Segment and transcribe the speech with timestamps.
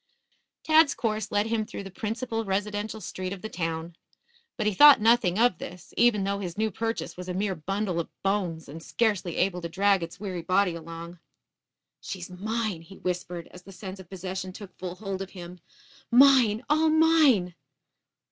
[0.63, 3.95] Tad's course led him through the principal residential street of the town.
[4.57, 7.99] But he thought nothing of this, even though his new purchase was a mere bundle
[7.99, 11.19] of bones and scarcely able to drag its weary body along.
[11.99, 15.59] "She's mine," he whispered, as the sense of possession took full hold of him.
[16.09, 17.53] "Mine, all mine!"